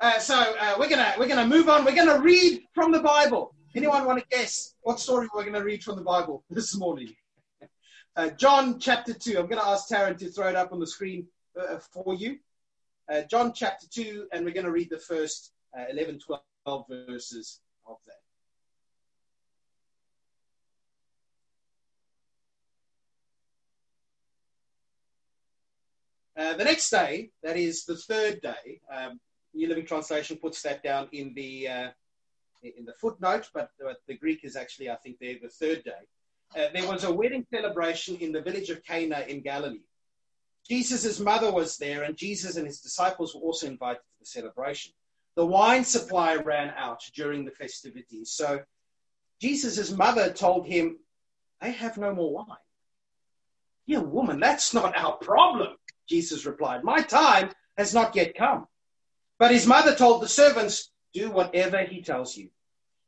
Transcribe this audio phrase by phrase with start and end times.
[0.00, 1.84] Uh, so uh, we're gonna we're gonna move on.
[1.84, 3.54] We're gonna read from the Bible.
[3.74, 7.14] Anyone want to guess what story we're gonna read from the Bible this morning?
[8.14, 9.38] Uh, John chapter two.
[9.38, 11.26] I'm gonna ask Taryn to throw it up on the screen
[11.60, 12.38] uh, for you.
[13.12, 16.20] Uh, John chapter two, and we're gonna read the first uh, 11,
[16.64, 18.14] 12 verses of that.
[26.40, 29.18] Uh, the next day, that is the third day, um,
[29.54, 31.88] New Living Translation puts that down in the uh,
[32.62, 33.70] in the footnote, but,
[34.06, 35.92] the Greek is actually, I think, there the third day.
[36.56, 39.82] Uh, there was a wedding celebration in the village of Cana in Galilee.
[40.68, 44.92] Jesus' mother was there, and Jesus and his disciples were also invited to the celebration.
[45.36, 48.60] The wine supply ran out during the festivities, so
[49.40, 50.98] Jesus' mother told him,
[51.60, 52.64] "I have no more wine."
[53.88, 55.76] Yeah, woman, that's not our problem.
[56.06, 58.66] Jesus replied, My time has not yet come.
[59.38, 62.50] But his mother told the servants, Do whatever he tells you.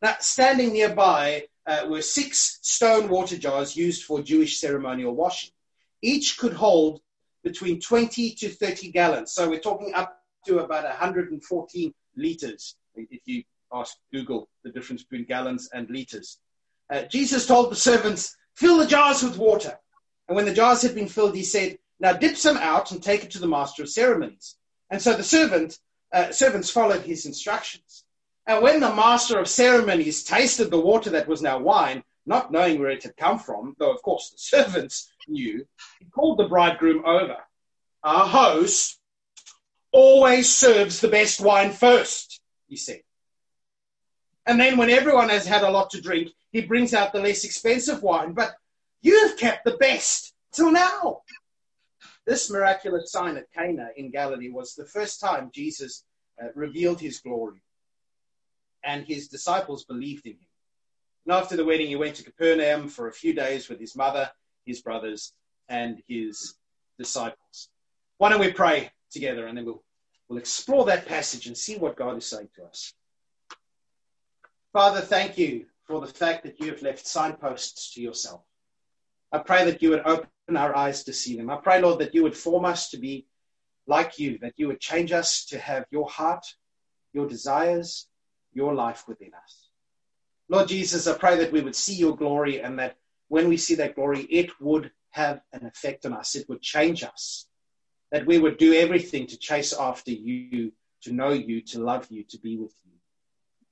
[0.02, 5.50] Now, standing nearby uh, were six stone water jars used for Jewish ceremonial washing.
[6.02, 7.00] Each could hold
[7.42, 9.32] between 20 to 30 gallons.
[9.32, 15.26] So we're talking up to about 114 liters, if you ask Google the difference between
[15.26, 16.38] gallons and liters.
[16.88, 19.78] Uh, Jesus told the servants, Fill the jars with water.
[20.28, 23.24] And when the jars had been filled, he said, now dip some out and take
[23.24, 24.56] it to the master of ceremonies.
[24.90, 25.78] And so the servant,
[26.12, 28.04] uh, servants followed his instructions.
[28.46, 32.78] And when the master of ceremonies tasted the water that was now wine, not knowing
[32.78, 35.66] where it had come from, though of course the servants knew,
[35.98, 37.36] he called the bridegroom over.
[38.02, 38.98] Our host
[39.92, 43.02] always serves the best wine first, he said.
[44.46, 47.44] And then when everyone has had a lot to drink, he brings out the less
[47.44, 48.32] expensive wine.
[48.32, 48.52] But
[49.02, 51.22] you've kept the best till now.
[52.26, 56.04] This miraculous sign at Cana in Galilee was the first time Jesus
[56.42, 57.62] uh, revealed his glory,
[58.84, 60.46] and his disciples believed in him.
[61.26, 64.30] And after the wedding, he went to Capernaum for a few days with his mother,
[64.64, 65.32] his brothers,
[65.68, 66.54] and his
[66.98, 67.68] disciples.
[68.18, 69.82] Why don't we pray together and then we'll,
[70.28, 72.94] we'll explore that passage and see what God is saying to us.
[74.72, 78.42] Father, thank you for the fact that you have left signposts to yourself.
[79.32, 81.50] I pray that you would open our eyes to see them.
[81.50, 83.26] I pray, Lord, that you would form us to be
[83.86, 86.46] like you, that you would change us to have your heart,
[87.12, 88.06] your desires,
[88.52, 89.68] your life within us.
[90.48, 92.96] Lord Jesus, I pray that we would see your glory and that
[93.28, 96.34] when we see that glory, it would have an effect on us.
[96.34, 97.46] It would change us.
[98.10, 100.72] That we would do everything to chase after you,
[101.02, 102.92] to know you, to love you, to be with you.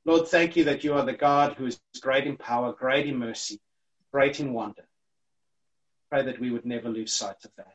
[0.04, 3.18] Lord, thank you that you are the God who is great in power, great in
[3.18, 3.60] mercy,
[4.12, 4.87] great in wonder.
[6.10, 7.74] Pray that we would never lose sight of that.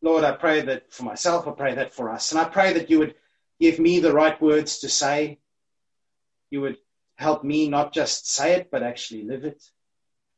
[0.00, 2.32] Lord, I pray that for myself, I pray that for us.
[2.32, 3.14] And I pray that you would
[3.60, 5.38] give me the right words to say.
[6.50, 6.78] You would
[7.16, 9.62] help me not just say it, but actually live it.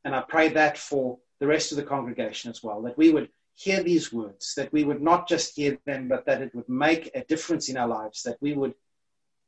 [0.04, 3.28] And I pray that for the rest of the congregation as well, that we would
[3.54, 7.10] hear these words, that we would not just hear them, but that it would make
[7.14, 8.74] a difference in our lives, that we would,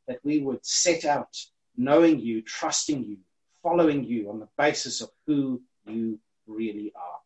[0.06, 1.34] that we would set out
[1.76, 3.16] knowing you, trusting you,
[3.62, 7.18] following you on the basis of who you really are.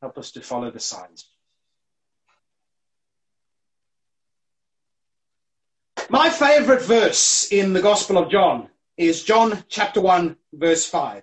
[0.00, 1.28] Help us to follow the signs.
[6.10, 11.22] My favorite verse in the Gospel of John is John chapter 1, verse 5.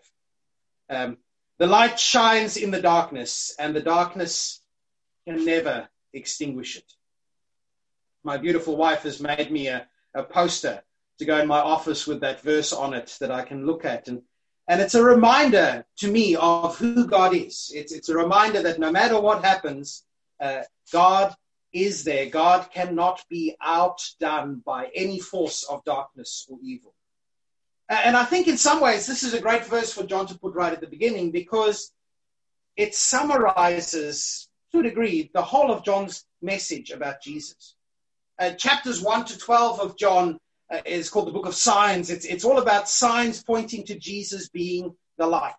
[0.90, 1.18] Um,
[1.60, 4.62] the light shines in the darkness, and the darkness
[5.28, 6.92] can never extinguish it.
[8.24, 10.82] My beautiful wife has made me a, a poster
[11.20, 14.08] to go in my office with that verse on it that I can look at
[14.08, 14.24] and
[14.70, 17.72] and it's a reminder to me of who God is.
[17.74, 20.06] It's, it's a reminder that no matter what happens,
[20.40, 20.62] uh,
[20.94, 21.34] God
[21.74, 22.28] is there.
[22.28, 26.94] God cannot be outdone by any force of darkness or evil.
[27.90, 30.54] And I think in some ways this is a great verse for John to put
[30.54, 31.92] right at the beginning because
[32.78, 37.74] it summarizes, to a degree, the whole of John's message about Jesus.
[38.38, 40.40] Uh, chapters 1 to 12 of John
[40.72, 42.10] uh, is called the Book of Signs.
[42.10, 45.54] It's, it's all about signs pointing to Jesus being the light.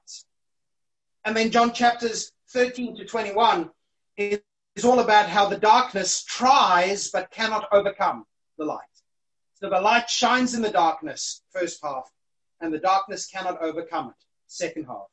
[1.24, 3.70] And then John chapters 13 to 21
[4.16, 4.40] is,
[4.76, 8.24] is all about how the darkness tries but cannot overcome
[8.56, 8.78] the light.
[9.54, 12.10] So the light shines in the darkness, first half,
[12.60, 15.08] and the darkness cannot overcome it, second half.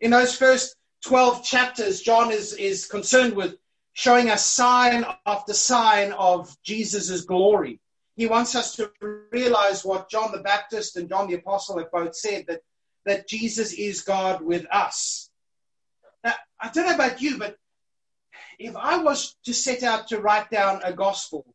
[0.00, 3.56] In those first 12 chapters, John is, is concerned with
[3.94, 7.80] showing us sign after sign of Jesus' glory
[8.18, 8.90] he wants us to
[9.32, 12.60] realize what John the Baptist and John the Apostle have both said that,
[13.06, 15.30] that Jesus is God with us.
[16.22, 17.56] Now, I don't know about you, but
[18.58, 21.46] if I was to set out to write down a gospel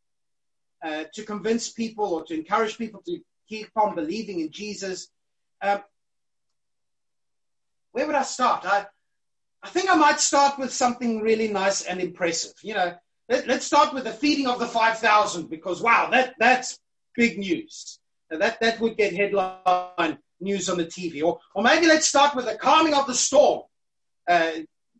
[0.83, 5.09] uh, to convince people or to encourage people to keep on believing in Jesus.
[5.61, 5.81] Um,
[7.91, 8.65] where would I start?
[8.65, 8.85] I,
[9.61, 12.53] I think I might start with something really nice and impressive.
[12.61, 12.95] You know,
[13.29, 16.79] let, us start with the feeding of the 5,000 because, wow, that, that's
[17.15, 17.99] big news.
[18.29, 21.23] that, that would get headline news on the TV.
[21.23, 23.63] Or, or maybe let's start with the calming of the storm.
[24.27, 24.51] Uh,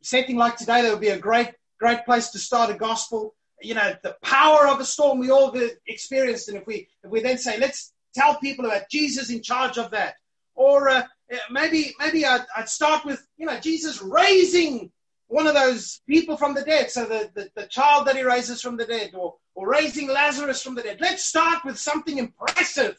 [0.02, 3.36] something like today, that would be a great, great place to start a gospel.
[3.62, 5.56] You know, the power of a storm we all
[5.88, 6.50] experienced.
[6.50, 9.92] And if we, if we then say, let's tell people about Jesus in charge of
[9.92, 10.16] that.
[10.56, 11.04] Or uh,
[11.50, 14.92] maybe, maybe I'd, I'd start with, you know, Jesus raising
[15.33, 16.91] one of those people from the dead.
[16.91, 20.62] So the, the, the, child that he raises from the dead, or, or raising Lazarus
[20.62, 21.00] from the dead.
[21.01, 22.95] Let's start with something impressive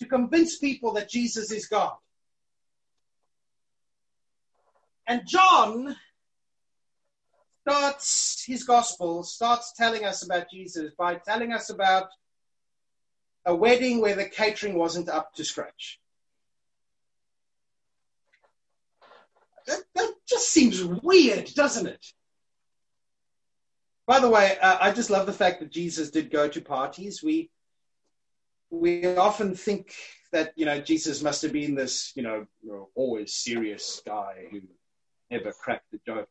[0.00, 1.94] to convince people that Jesus is God.
[5.06, 5.94] And John
[7.60, 12.08] starts his gospel, starts telling us about Jesus by telling us about
[13.46, 16.00] a wedding where the catering wasn't up to scratch.
[19.68, 22.04] That, that just seems weird, doesn't it?
[24.06, 27.22] By the way, uh, I just love the fact that Jesus did go to parties.
[27.22, 27.50] We
[28.70, 29.94] we often think
[30.32, 32.46] that you know Jesus must have been this you know
[32.94, 34.62] always serious guy who
[35.30, 36.28] never cracked the joke.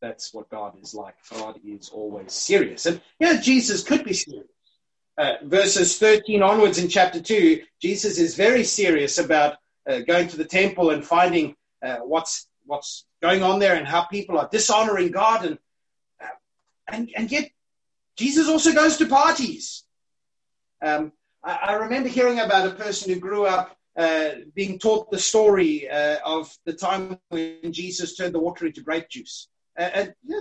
[0.00, 1.14] That's what God is like.
[1.30, 4.48] God is always serious, and yeah, Jesus could be serious.
[5.18, 9.56] Uh, verses 13 onwards in chapter 2, Jesus is very serious about
[9.86, 14.04] uh, going to the temple and finding uh, what's what's going on there and how
[14.04, 15.58] people are dishonoring God and
[16.22, 16.26] uh,
[16.88, 17.50] and and yet
[18.16, 19.84] Jesus also goes to parties.
[20.80, 21.12] Um,
[21.42, 25.90] I, I, remember hearing about a person who grew up uh, being taught the story
[25.90, 29.48] uh, of the time when Jesus turned the water into grape juice.
[29.76, 30.40] and yeah,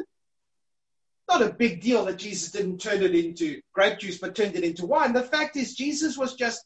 [1.28, 4.64] not a big deal that Jesus didn't turn it into grape juice, but turned it
[4.64, 5.14] into wine.
[5.14, 6.64] The fact is, Jesus was just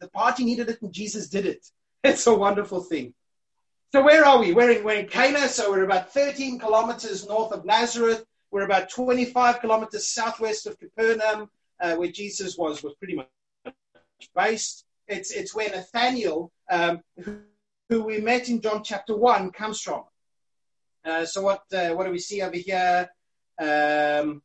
[0.00, 1.66] the party needed it, and Jesus did it.
[2.02, 3.12] It's a wonderful thing.
[3.92, 4.52] So where are we?
[4.52, 8.24] We're in, we're in Cana, so we're about 13 kilometers north of Nazareth.
[8.52, 11.50] We're about 25 kilometers southwest of Capernaum,
[11.80, 13.26] uh, where Jesus was, was pretty much
[14.32, 14.84] based.
[15.08, 17.40] It's, it's where Nathaniel, um, who,
[17.88, 20.04] who, we met in John chapter 1, comes from.
[21.04, 23.10] Uh, so what, uh, what do we see over here?
[23.58, 24.40] Um,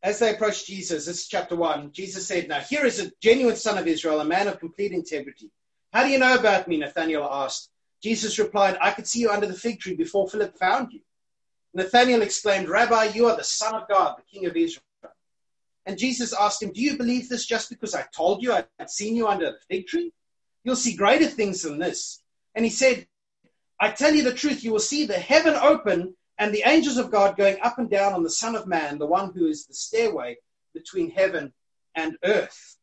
[0.00, 3.56] as they approached Jesus, this is chapter 1, Jesus said, Now here is a genuine
[3.56, 5.50] son of Israel, a man of complete integrity
[5.92, 6.78] how do you know about me?
[6.78, 7.68] Nathanael asked.
[8.02, 11.00] Jesus replied, I could see you under the fig tree before Philip found you.
[11.74, 14.82] Nathanael exclaimed, Rabbi, you are the Son of God, the King of Israel.
[15.84, 19.16] And Jesus asked him, Do you believe this just because I told you I'd seen
[19.16, 20.12] you under the fig tree?
[20.64, 22.22] You'll see greater things than this.
[22.54, 23.06] And he said,
[23.78, 27.10] I tell you the truth, you will see the heaven open and the angels of
[27.10, 29.74] God going up and down on the Son of Man, the one who is the
[29.74, 30.36] stairway
[30.72, 31.52] between heaven
[31.94, 32.76] and earth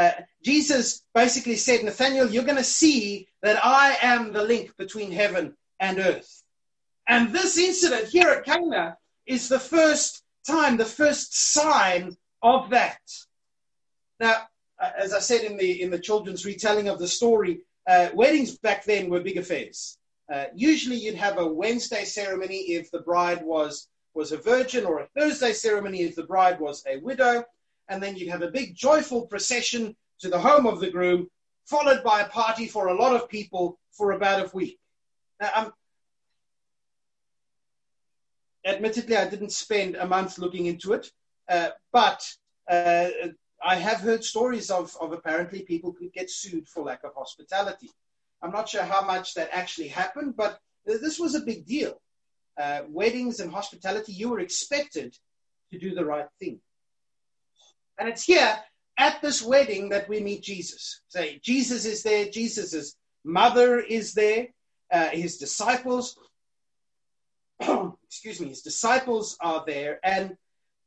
[0.00, 0.12] uh,
[0.42, 5.54] Jesus basically said, Nathaniel, you're going to see that I am the link between heaven
[5.78, 6.42] and earth.
[7.06, 13.00] And this incident here at Cana is the first time, the first sign of that.
[14.18, 14.36] Now,
[14.80, 18.56] uh, as I said in the in the children's retelling of the story, uh, weddings
[18.56, 19.98] back then were big affairs.
[20.32, 25.00] Uh, usually, you'd have a Wednesday ceremony if the bride was was a virgin, or
[25.00, 27.44] a Thursday ceremony if the bride was a widow,
[27.90, 31.28] and then you'd have a big joyful procession to the home of the groom,
[31.66, 34.78] followed by a party for a lot of people for about a week.
[35.40, 35.72] Now, um,
[38.64, 41.10] admittedly, I didn't spend a month looking into it,
[41.48, 42.24] uh, but
[42.70, 43.08] uh,
[43.62, 47.90] I have heard stories of, of apparently people could get sued for lack of hospitality.
[48.40, 52.00] I'm not sure how much that actually happened, but this was a big deal.
[52.56, 55.16] Uh, weddings and hospitality, you were expected
[55.72, 56.60] to do the right thing.
[58.00, 58.58] And it's here
[58.96, 61.02] at this wedding that we meet Jesus.
[61.08, 64.48] Say, Jesus is there, Jesus' mother is there,
[64.90, 66.16] uh, his disciples,
[67.60, 70.00] excuse me, his disciples are there.
[70.02, 70.34] And,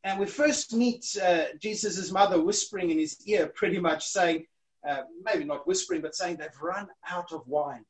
[0.03, 4.47] and we first meet uh, Jesus' mother whispering in his ear, pretty much saying,
[4.87, 7.85] uh, maybe not whispering, but saying they've run out of wine.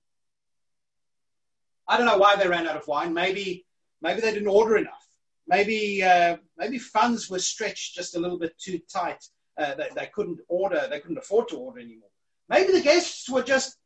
[1.88, 3.13] I don't know why they ran out of wine.
[3.13, 3.65] Maybe,
[4.01, 5.08] maybe they didn't order enough
[5.47, 9.23] maybe uh, maybe funds were stretched just a little bit too tight.
[9.57, 12.09] Uh, they, they couldn't order, they couldn't afford to order anymore.
[12.50, 13.77] Maybe the guests were just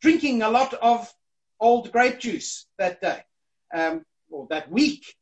[0.00, 1.12] drinking a lot of
[1.60, 3.22] old grape juice that day
[3.74, 5.14] um, or that week.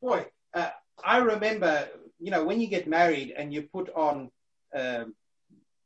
[0.00, 0.70] boy, uh,
[1.04, 4.30] I remember, you know, when you get married and you put on
[4.74, 5.14] um,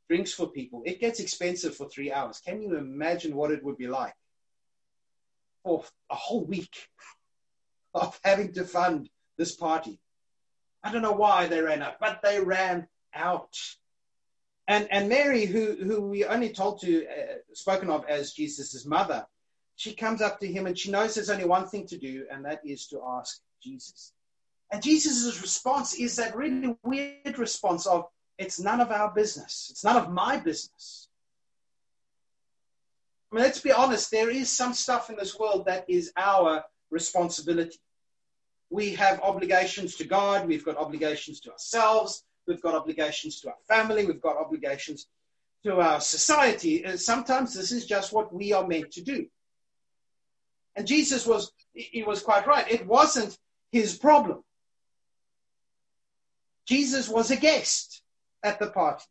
[0.09, 2.41] drinks for people, it gets expensive for three hours.
[2.45, 4.15] Can you imagine what it would be like
[5.63, 6.89] for a whole week?
[7.95, 9.99] Of having to fund this party.
[10.83, 13.57] I don't know why they ran out, but they ran out.
[14.67, 19.25] And, and Mary, who, who we only told to, uh, spoken of as Jesus' mother,
[19.77, 22.45] she comes up to him and she knows there's only one thing to do, and
[22.45, 24.13] that is to ask Jesus.
[24.71, 28.05] And Jesus' response is that really weird response of,
[28.37, 29.69] it's none of our business.
[29.71, 31.07] It's none of my business.
[33.31, 36.63] I mean, let's be honest, there is some stuff in this world that is our
[36.89, 37.79] responsibility.
[38.69, 43.57] We have obligations to God, we've got obligations to ourselves, we've got obligations to our
[43.67, 45.07] family, we've got obligations
[45.63, 46.83] to our society.
[46.83, 49.27] And sometimes this is just what we are meant to do.
[50.75, 52.69] And Jesus was, he was quite right.
[52.69, 53.37] It wasn't
[53.71, 54.43] his problem.
[56.65, 58.01] Jesus was a guest
[58.43, 59.05] at the party.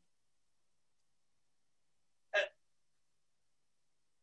[2.35, 2.39] Uh,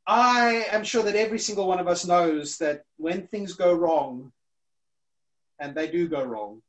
[0.06, 4.32] I am sure that every single one of us knows that when things go wrong,
[5.62, 6.62] and they do go wrong,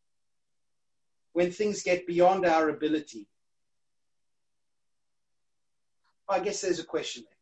[1.33, 3.27] when things get beyond our ability,
[6.29, 7.39] I guess there's a question there.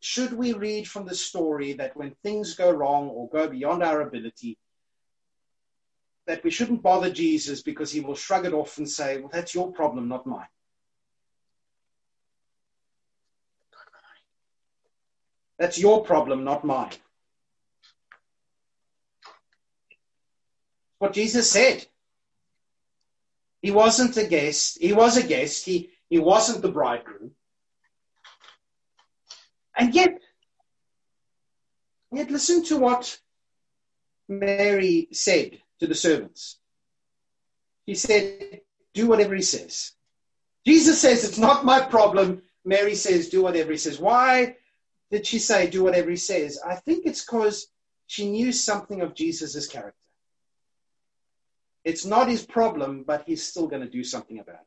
[0.00, 4.00] Should we read from the story that when things go wrong or go beyond our
[4.00, 4.58] ability,
[6.26, 9.54] that we shouldn't bother Jesus because he will shrug it off and say, Well, that's
[9.54, 10.46] your problem, not mine.
[15.58, 16.92] That's your problem, not mine.
[21.02, 21.84] What Jesus said.
[23.60, 24.78] He wasn't a guest.
[24.80, 25.64] He was a guest.
[25.64, 27.32] He, he wasn't the bridegroom.
[29.76, 30.20] And yet,
[32.12, 33.18] yet listen to what
[34.28, 36.60] Mary said to the servants.
[37.84, 38.60] He said,
[38.94, 39.90] Do whatever he says.
[40.64, 42.42] Jesus says, It's not my problem.
[42.64, 43.98] Mary says, Do whatever he says.
[43.98, 44.54] Why
[45.10, 46.60] did she say, Do whatever he says?
[46.64, 47.66] I think it's because
[48.06, 50.01] she knew something of Jesus' character.
[51.84, 54.66] It's not his problem, but he's still going to do something about it.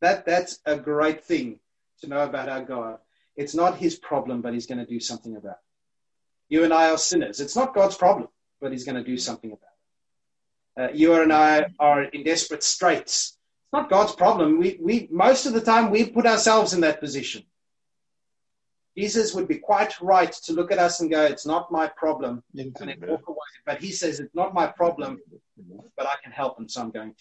[0.00, 1.58] That, that's a great thing
[2.00, 2.98] to know about our God.
[3.36, 6.54] It's not his problem, but he's going to do something about it.
[6.54, 7.40] You and I are sinners.
[7.40, 8.28] It's not God's problem
[8.64, 10.90] but he's going to do something about it.
[10.90, 13.36] Uh, you and I are in desperate straits.
[13.66, 14.58] It's not God's problem.
[14.58, 17.44] We, we, most of the time, we put ourselves in that position.
[18.96, 22.42] Jesus would be quite right to look at us and go, It's not my problem,
[22.56, 23.38] and then walk away.
[23.66, 25.20] But he says, It's not my problem,
[25.96, 27.14] but I can help, and so I'm going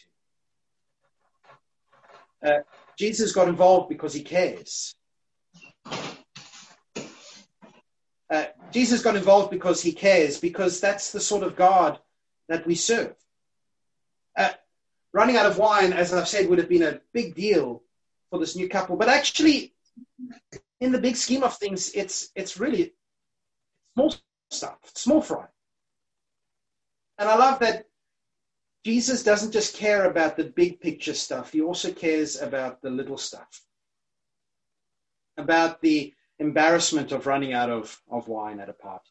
[2.42, 2.54] to.
[2.56, 2.60] Uh,
[2.98, 4.94] Jesus got involved because he cares.
[8.30, 12.00] Uh, Jesus got involved because he cares, because that's the sort of God
[12.50, 13.16] that we serve.
[14.38, 14.50] Uh,
[15.14, 17.84] running out of wine, as I've said, would have been a big deal
[18.30, 18.98] for this new couple.
[18.98, 19.74] But actually,
[20.84, 22.94] in the big scheme of things, it's it's really
[23.94, 24.14] small
[24.52, 25.46] stuff, small fry.
[27.18, 27.86] And I love that
[28.84, 33.18] Jesus doesn't just care about the big picture stuff, he also cares about the little
[33.18, 33.62] stuff.
[35.38, 39.10] About the embarrassment of running out of, of wine at a party.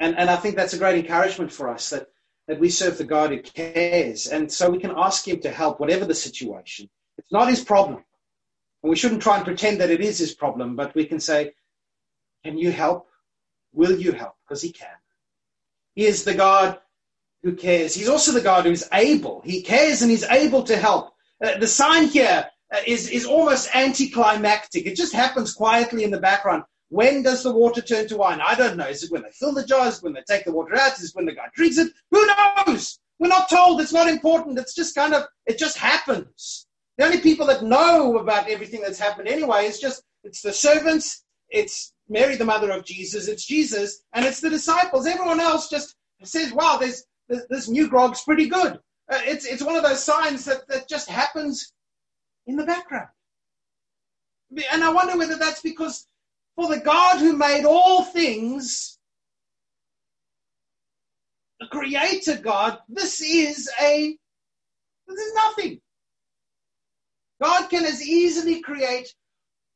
[0.00, 2.08] And, and I think that's a great encouragement for us that,
[2.48, 4.26] that we serve the God who cares.
[4.26, 6.88] And so we can ask Him to help, whatever the situation.
[7.18, 8.04] It's not His problem.
[8.86, 11.54] And we shouldn't try and pretend that it is His problem, but we can say,
[12.44, 13.08] Can you help?
[13.72, 14.34] Will you help?
[14.46, 14.96] Because He can.
[15.96, 16.78] He is the God
[17.42, 17.96] who cares.
[17.96, 19.42] He's also the God who's able.
[19.44, 21.14] He cares and He's able to help.
[21.44, 24.86] Uh, the sign here uh, is, is almost anticlimactic.
[24.86, 26.62] It just happens quietly in the background.
[26.88, 28.40] When does the water turn to wine?
[28.40, 28.86] I don't know.
[28.86, 30.00] Is it when they fill the jars?
[30.00, 30.92] When they take the water out?
[30.92, 31.90] Is it when the guy drinks it?
[32.12, 33.00] Who knows?
[33.18, 33.80] We're not told.
[33.80, 34.60] It's not important.
[34.60, 36.65] It's just kind of, it just happens.
[36.98, 41.24] The only people that know about everything that's happened anyway is just, it's the servants,
[41.50, 45.06] it's Mary, the mother of Jesus, it's Jesus, and it's the disciples.
[45.06, 47.04] Everyone else just says, wow, there's,
[47.50, 48.78] this new grog's pretty good.
[49.12, 51.72] Uh, it's, it's one of those signs that, that just happens
[52.46, 53.08] in the background.
[54.72, 56.06] And I wonder whether that's because
[56.54, 58.98] for the God who made all things,
[61.60, 64.16] the creator God, this is a,
[65.06, 65.80] this is nothing.
[67.42, 69.14] God can as easily create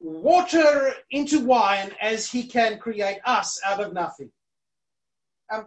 [0.00, 4.30] water into wine as he can create us out of nothing.
[5.52, 5.66] Um,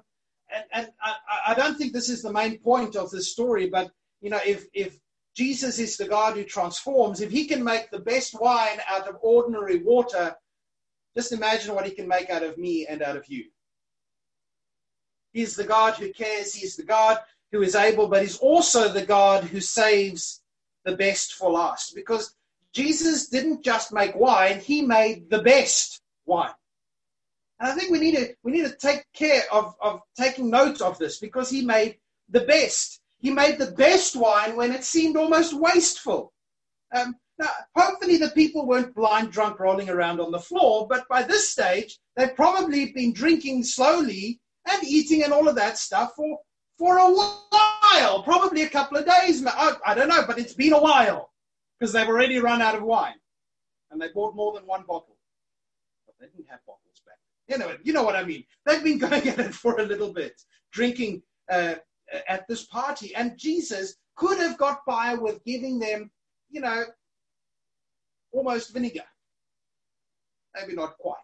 [0.53, 3.91] and, and I, I, don't think this is the main point of this story, but
[4.21, 4.97] you know, if if
[5.35, 7.21] Jesus is the God who transforms.
[7.21, 10.35] If he can make the best wine out of ordinary water,
[11.15, 13.45] just imagine what he can make out of me and out of you.
[15.31, 16.53] He's the God who cares.
[16.53, 17.17] He's the God
[17.51, 20.42] who is able, but he's also the God who saves
[20.86, 21.96] the best for last.
[21.96, 22.36] Because
[22.74, 26.54] Jesus didn't just make wine, he made the best wine.
[27.60, 30.82] And I think we need to we need to take care of, of taking note
[30.82, 31.98] of this because he made
[32.30, 33.00] the best.
[33.20, 36.34] He made the best wine when it seemed almost wasteful.
[36.94, 41.24] Um, now, hopefully, the people weren't blind drunk rolling around on the floor, but by
[41.24, 46.40] this stage, they've probably been drinking slowly and eating and all of that stuff for,
[46.77, 49.46] for a while, probably a couple of days.
[49.46, 51.32] I, I don't know, but it's been a while
[51.80, 53.15] because they've already run out of wine
[53.92, 55.18] and they bought more than one bottle.
[56.06, 57.18] But they didn't have bottles back.
[57.48, 58.44] You know, you know what I mean.
[58.65, 61.75] They've been going at it for a little bit, drinking uh,
[62.27, 66.12] at this party, and Jesus could have got by with giving them,
[66.50, 66.84] you know,
[68.32, 69.06] almost vinegar.
[70.56, 71.18] Maybe not quite,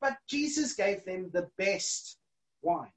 [0.00, 2.18] but Jesus gave them the best
[2.62, 2.92] wine.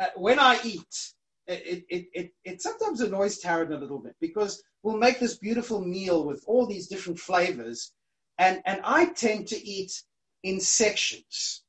[0.00, 1.12] Uh, when I eat,
[1.46, 5.80] it, it, it, it sometimes annoys Taryn a little bit because we'll make this beautiful
[5.80, 7.92] meal with all these different flavors,
[8.38, 9.92] and, and I tend to eat
[10.42, 11.62] in sections.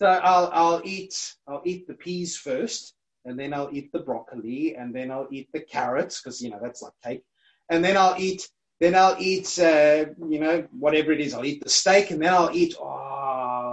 [0.00, 2.94] So I'll, I'll eat I'll eat the peas first,
[3.24, 6.58] and then I'll eat the broccoli, and then I'll eat the carrots because you know
[6.62, 7.24] that's like cake,
[7.70, 8.48] and then I'll eat
[8.78, 11.32] then I'll eat uh, you know whatever it is.
[11.32, 13.16] I'll eat the steak, and then I'll eat oh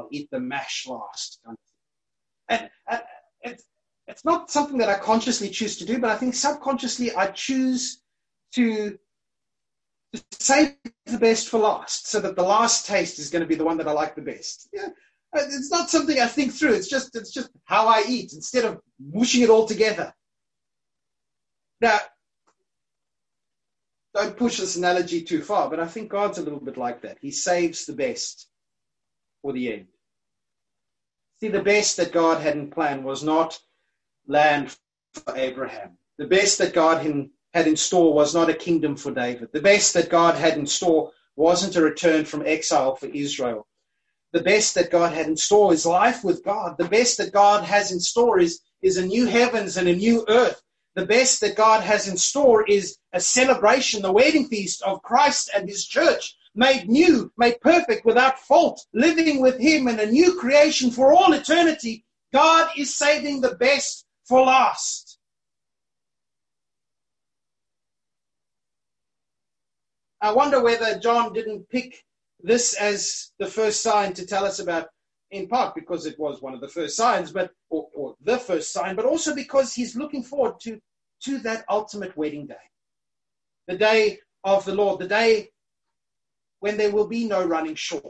[0.04, 1.40] I'll eat the mash last.
[2.50, 3.02] And, and
[3.42, 3.66] it's
[4.14, 8.00] it's not something that I consciously choose to do, but I think subconsciously I choose
[8.54, 9.00] to
[10.32, 10.76] save
[11.08, 13.78] the best for last, so that the last taste is going to be the one
[13.78, 14.70] that I like the best.
[14.72, 14.90] Yeah,
[15.34, 16.74] it's not something I think through.
[16.74, 20.14] It's just it's just how I eat instead of mushing it all together.
[21.82, 21.98] Now,
[24.14, 27.18] don't push this analogy too far, but I think God's a little bit like that.
[27.20, 28.48] He saves the best
[29.42, 29.88] for the end.
[31.42, 33.60] See, the best that God had in plan was not
[34.28, 34.76] land
[35.14, 35.98] for Abraham.
[36.18, 37.06] The best that God
[37.54, 39.50] had in store was not a kingdom for David.
[39.52, 43.68] The best that God had in store wasn't a return from exile for Israel.
[44.32, 46.76] The best that God had in store is life with God.
[46.78, 50.26] The best that God has in store is, is a new heavens and a new
[50.28, 50.62] earth.
[50.96, 55.50] The best that God has in store is a celebration, the wedding feast of Christ
[55.56, 60.40] and his church, made new, made perfect, without fault, living with him in a new
[60.40, 62.06] creation for all eternity.
[62.32, 65.18] God is saving the best for last.
[70.22, 72.02] I wonder whether John didn't pick
[72.42, 74.88] this as the first sign to tell us about,
[75.32, 78.72] in part because it was one of the first signs, but or, or the first
[78.72, 80.80] sign, but also because he's looking forward to,
[81.24, 82.56] to that ultimate wedding day.
[83.68, 85.50] The day of the Lord, the day
[86.60, 88.04] when there will be no running short.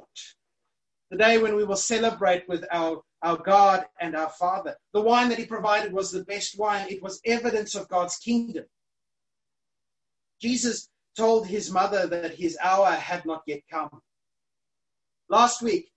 [1.10, 4.76] The day when we will celebrate with our our God and our Father.
[4.94, 8.66] The wine that he provided was the best wine, it was evidence of God's kingdom.
[10.42, 14.02] Jesus told his mother that his hour had not yet come.
[15.30, 15.90] Last week,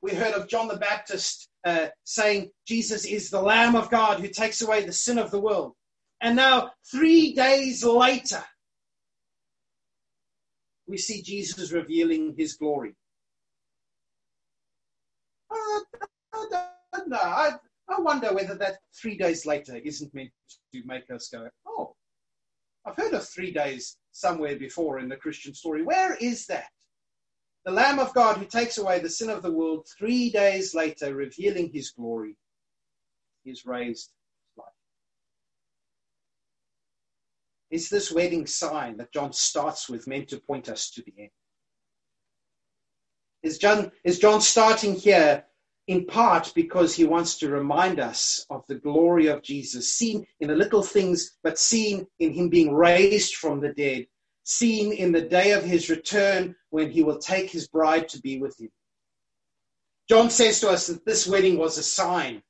[0.00, 4.28] we heard of John the Baptist uh, saying, Jesus is the Lamb of God who
[4.28, 5.74] takes away the sin of the world.
[6.20, 8.44] And now, three days later,
[10.86, 12.94] we see Jesus revealing his glory.
[15.50, 15.80] Uh,
[17.06, 17.52] no, I,
[17.88, 20.30] I wonder whether that three days later isn't meant
[20.74, 21.94] to make us go, oh,
[22.84, 25.82] I've heard of three days somewhere before in the Christian story.
[25.82, 26.68] Where is that?
[27.64, 31.14] The Lamb of God who takes away the sin of the world, three days later,
[31.14, 32.36] revealing his glory,
[33.44, 34.10] is raised.
[37.70, 41.30] Is this wedding sign that John starts with meant to point us to the end?
[43.42, 45.44] Is John, is John starting here
[45.88, 50.48] in part because he wants to remind us of the glory of Jesus, seen in
[50.48, 54.06] the little things, but seen in him being raised from the dead,
[54.44, 58.38] seen in the day of his return when he will take his bride to be
[58.38, 58.70] with him.
[60.08, 62.42] John says to us that this wedding was a sign.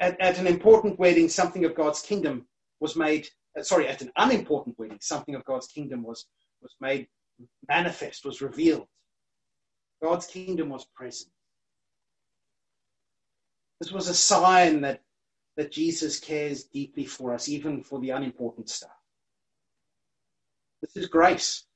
[0.00, 2.46] At, at an important wedding, something of God's kingdom
[2.80, 6.26] was made, uh, sorry, at an unimportant wedding, something of God's kingdom was,
[6.60, 7.06] was made
[7.68, 8.86] manifest, was revealed.
[10.02, 11.30] God's kingdom was present.
[13.84, 15.02] This was a sign that,
[15.58, 18.96] that Jesus cares deeply for us, even for the unimportant stuff.
[20.80, 21.66] This is grace.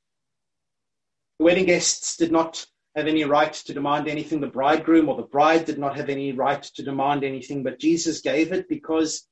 [1.39, 2.65] The wedding guests did not
[2.97, 4.41] have any right to demand anything.
[4.41, 8.23] The bridegroom or the bride did not have any right to demand anything, but Jesus
[8.23, 9.29] gave it because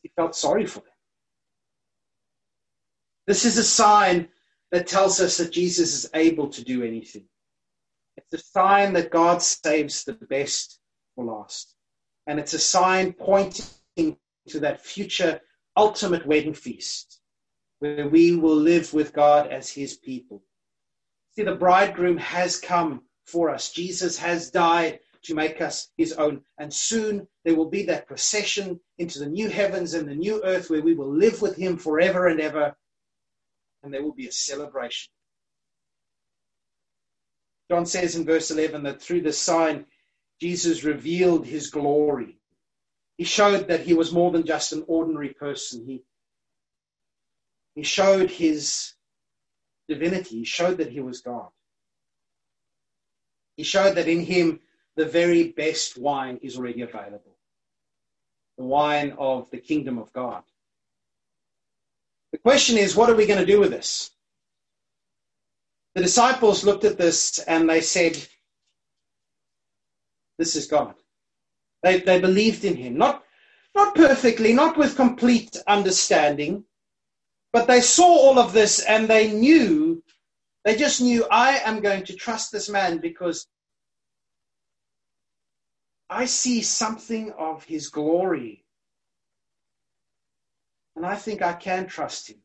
[0.00, 0.94] he felt sorry for them.
[3.26, 4.28] This is a sign
[4.70, 7.24] that tells us that Jesus is able to do anything.
[8.16, 10.80] It's a sign that God saves the best
[11.14, 11.74] for last.
[12.26, 14.16] And it's a sign pointing
[14.48, 15.40] to that future
[15.76, 17.20] ultimate wedding feast
[17.80, 20.42] where we will live with God as his people.
[21.34, 23.70] See, the bridegroom has come for us.
[23.70, 26.42] Jesus has died to make us his own.
[26.58, 30.70] And soon there will be that procession into the new heavens and the new earth
[30.70, 32.74] where we will live with him forever and ever.
[33.82, 35.12] And there will be a celebration.
[37.70, 39.86] John says in verse 11 that through the sign,
[40.40, 42.38] Jesus revealed his glory.
[43.18, 45.84] He showed that he was more than just an ordinary person.
[45.86, 46.02] He,
[47.74, 48.92] he showed his
[49.88, 50.38] divinity.
[50.38, 51.48] He showed that he was God.
[53.56, 54.60] He showed that in him
[54.96, 57.36] the very best wine is already available
[58.56, 60.42] the wine of the kingdom of God.
[62.32, 64.10] The question is, what are we going to do with this?
[65.96, 68.18] The disciples looked at this and they said,
[70.36, 70.94] This is God.
[71.82, 72.98] They, they believed in him.
[72.98, 73.24] Not,
[73.74, 76.64] not perfectly, not with complete understanding,
[77.50, 80.04] but they saw all of this and they knew,
[80.66, 83.46] they just knew, I am going to trust this man because
[86.10, 88.66] I see something of his glory.
[90.94, 92.36] And I think I can trust him.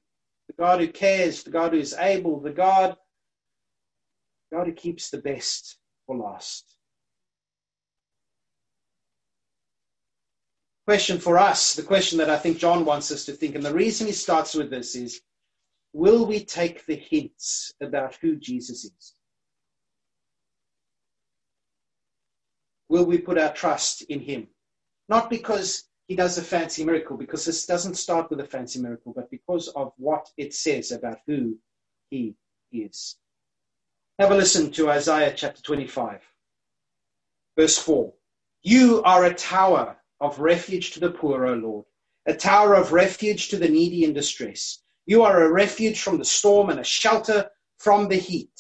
[0.48, 2.96] The God who cares, the God who is able, the God,
[4.52, 6.76] God keeps the best for last.
[10.86, 13.74] Question for us, the question that I think John wants us to think, and the
[13.74, 15.22] reason he starts with this is
[15.94, 19.16] will we take the hints about who Jesus is?
[22.92, 24.48] will we put our trust in him?
[25.08, 29.14] Not because he does a fancy miracle, because this doesn't start with a fancy miracle,
[29.16, 31.58] but because of what it says about who
[32.10, 32.36] he
[32.74, 33.16] is.
[34.22, 36.20] Have a listen to Isaiah chapter 25,
[37.58, 38.14] verse 4.
[38.62, 41.86] You are a tower of refuge to the poor, O Lord,
[42.28, 44.84] a tower of refuge to the needy in distress.
[45.08, 48.54] You are a refuge from the storm and a shelter from the heat.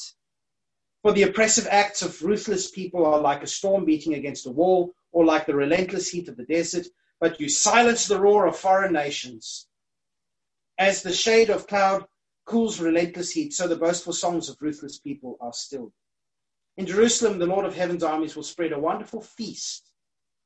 [1.04, 4.95] For the oppressive acts of ruthless people are like a storm beating against a wall,
[5.12, 6.88] or like the relentless heat of the desert,
[7.19, 9.67] but you silence the roar of foreign nations.
[10.80, 12.08] As the shade of cloud
[12.52, 15.94] cools relentless heat, so the boastful songs of ruthless people are stilled.
[16.78, 19.90] In Jerusalem, the Lord of heaven's armies will spread a wonderful feast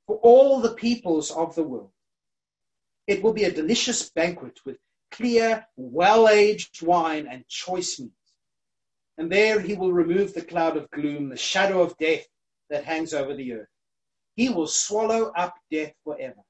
[0.08, 1.92] for all the peoples of the world.
[3.08, 4.78] It will be a delicious banquet with
[5.12, 8.12] clear, well aged wine and choice meat
[9.18, 12.26] and there he will remove the cloud of gloom, the shadow of death
[12.70, 13.70] that hangs over the earth.
[14.36, 16.42] He will swallow up death forever.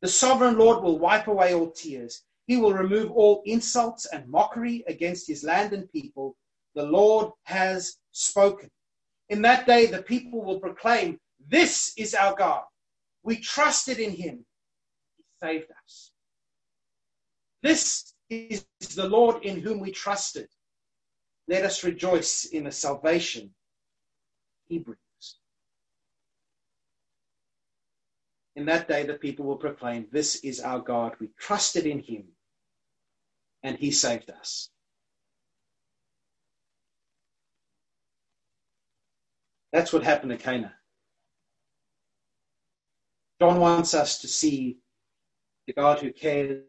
[0.00, 2.22] The sovereign Lord will wipe away all tears.
[2.48, 6.34] He will remove all insults and mockery against his land and people.
[6.74, 8.70] The Lord has spoken.
[9.28, 12.64] In that day, the people will proclaim, This is our God.
[13.22, 14.46] We trusted in him.
[15.18, 16.10] He saved us.
[17.62, 18.64] This is
[18.96, 20.48] the Lord in whom we trusted.
[21.48, 23.54] Let us rejoice in the salvation
[24.68, 24.98] he brings.
[28.56, 31.14] In that day, the people will proclaim, This is our God.
[31.20, 32.24] We trusted in him,
[33.62, 34.70] and he saved us.
[39.72, 40.74] That's what happened to Cana.
[43.40, 44.78] John wants us to see
[45.66, 46.62] the God who cares,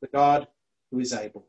[0.00, 0.48] the God
[0.90, 1.46] who is able.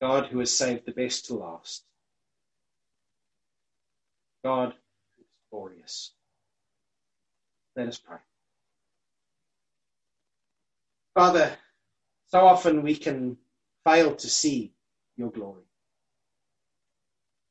[0.00, 1.84] God who has saved the best to last.
[4.44, 4.74] God
[5.16, 6.12] who is glorious.
[7.76, 8.18] Let us pray.
[11.14, 11.56] Father,
[12.26, 13.36] so often we can
[13.84, 14.72] fail to see
[15.16, 15.62] your glory.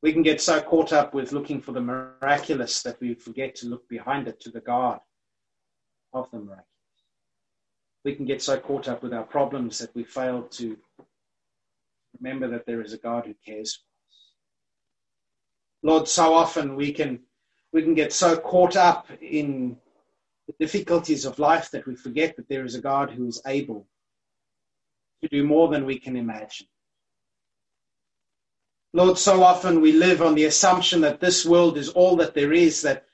[0.01, 3.67] We can get so caught up with looking for the miraculous that we forget to
[3.67, 4.99] look behind it to the God
[6.11, 6.67] of the miraculous.
[8.03, 10.77] We can get so caught up with our problems that we fail to
[12.19, 14.33] remember that there is a God who cares for us.
[15.83, 17.21] Lord, so often we can
[17.71, 19.77] we can get so caught up in
[20.47, 23.87] the difficulties of life that we forget that there is a God who is able
[25.21, 26.67] to do more than we can imagine.
[28.93, 32.53] Lord, so often we live on the assumption that this world is all that there
[32.53, 33.05] is, that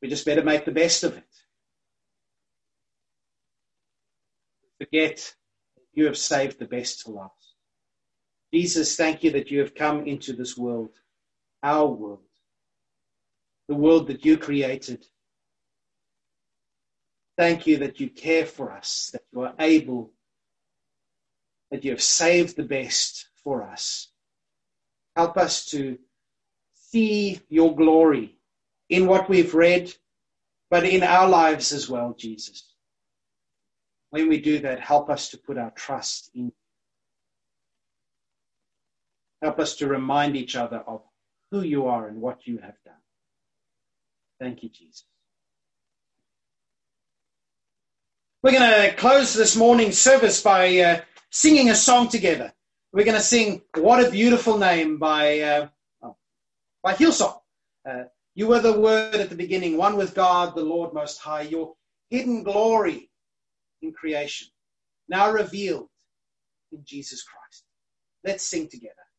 [0.00, 1.24] we just better make the best of it.
[4.84, 5.34] forget
[5.94, 7.54] you have saved the best to last.
[8.52, 10.90] Jesus, thank you that you have come into this world,
[11.62, 12.20] our world,
[13.68, 15.04] the world that you created.
[17.36, 20.12] Thank you that you care for us, that you are able,
[21.70, 24.08] that you have saved the best for us.
[25.16, 25.98] Help us to
[26.74, 28.36] see your glory
[28.88, 29.92] in what we've read,
[30.70, 32.74] but in our lives as well, Jesus.
[34.10, 36.52] When we do that, help us to put our trust in
[39.44, 41.02] Help us to remind each other of
[41.50, 43.03] who you are and what you have done.
[44.44, 45.06] Thank you, Jesus.
[48.42, 52.52] We're going to close this morning's service by uh, singing a song together.
[52.92, 55.68] We're going to sing What a Beautiful Name by, uh,
[56.02, 56.16] oh,
[56.82, 57.40] by Hillsong.
[57.88, 58.02] Uh,
[58.34, 61.72] you were the Word at the beginning, one with God, the Lord Most High, your
[62.10, 63.08] hidden glory
[63.80, 64.48] in creation,
[65.08, 65.88] now revealed
[66.70, 67.64] in Jesus Christ.
[68.24, 69.04] Let's sing together.